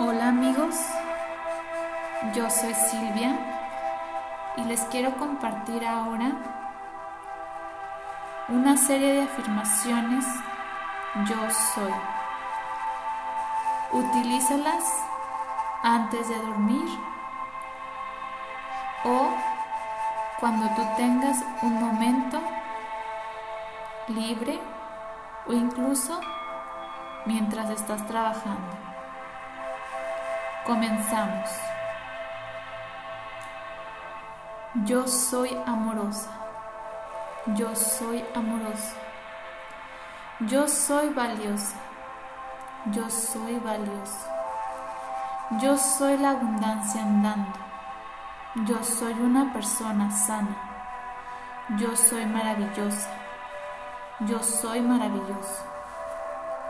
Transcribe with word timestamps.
Hola 0.00 0.28
amigos, 0.28 0.76
yo 2.32 2.48
soy 2.48 2.72
Silvia 2.72 3.36
y 4.56 4.62
les 4.62 4.80
quiero 4.82 5.16
compartir 5.16 5.84
ahora 5.84 6.30
una 8.48 8.76
serie 8.76 9.14
de 9.14 9.22
afirmaciones 9.22 10.24
yo 11.28 11.50
soy. 11.74 11.92
Utilízalas 13.90 14.84
antes 15.82 16.28
de 16.28 16.36
dormir 16.36 16.88
o 19.04 19.30
cuando 20.38 20.68
tú 20.76 20.82
tengas 20.96 21.44
un 21.62 21.74
momento 21.74 22.40
libre 24.06 24.60
o 25.48 25.52
incluso 25.52 26.20
mientras 27.26 27.68
estás 27.70 28.06
trabajando. 28.06 28.97
Comenzamos. 30.68 31.48
Yo 34.84 35.08
soy 35.08 35.56
amorosa. 35.64 36.30
Yo 37.56 37.74
soy 37.74 38.22
amoroso. 38.34 38.94
Yo 40.40 40.68
soy 40.68 41.08
valiosa. 41.08 41.74
Yo 42.92 43.08
soy 43.08 43.58
valioso. 43.60 44.26
Yo 45.62 45.78
soy 45.78 46.18
la 46.18 46.32
abundancia 46.32 47.02
andando. 47.02 47.58
Yo 48.66 48.84
soy 48.84 49.14
una 49.14 49.50
persona 49.54 50.10
sana. 50.10 50.54
Yo 51.78 51.96
soy 51.96 52.26
maravillosa. 52.26 53.08
Yo 54.20 54.42
soy 54.42 54.82
maravilloso. 54.82 55.77